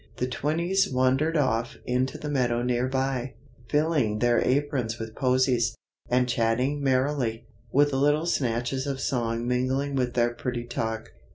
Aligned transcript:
The 0.17 0.25
twinnies 0.25 0.91
wandered 0.91 1.37
off 1.37 1.77
into 1.85 2.17
the 2.17 2.27
meadow 2.31 2.63
near 2.63 2.87
by, 2.87 3.35
filling 3.69 4.17
their 4.17 4.39
aprons 4.43 4.97
with 4.97 5.13
posies, 5.13 5.75
and 6.09 6.27
chattering 6.27 6.81
merrily, 6.83 7.45
with 7.71 7.93
little 7.93 8.25
snatches 8.25 8.87
of 8.87 8.99
song 8.99 9.47
mingling 9.47 9.93
with 9.93 10.15
their 10.15 10.33
pretty 10.33 10.63
talk. 10.63 11.11